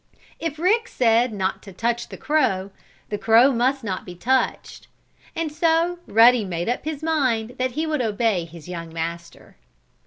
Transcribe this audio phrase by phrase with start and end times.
[0.39, 2.71] If Rick said not to touch the crow,
[3.09, 4.87] the crow must not be touched.
[5.35, 9.57] And so Ruddy made up his mind he would obey his young master.